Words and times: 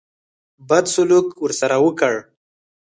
بد 0.69 0.85
سلوک 0.93 1.27
ورسره 1.43 1.75
وکړ. 1.85 2.13